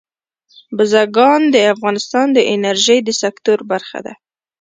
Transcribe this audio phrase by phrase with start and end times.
[0.75, 4.13] بزګان د افغانستان د انرژۍ د سکتور برخه ده.